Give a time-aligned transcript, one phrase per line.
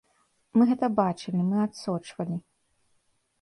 [0.59, 2.41] Мы гэта бачылі, мы адсочвалі.